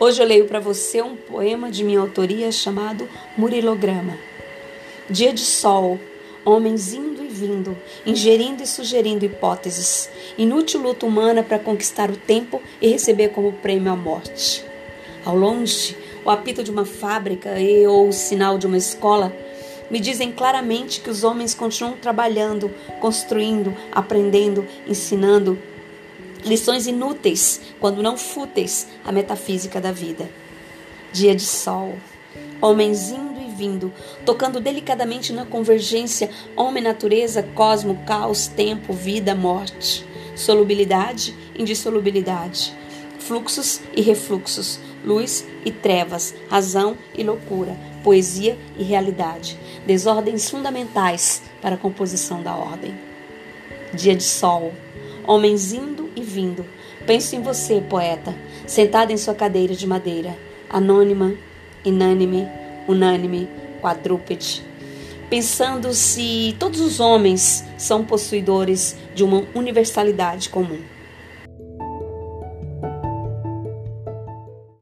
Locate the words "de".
1.72-1.82, 5.32-5.40, 16.62-16.70, 18.56-18.68, 31.34-31.42, 54.14-54.24, 59.74-59.86, 69.14-69.22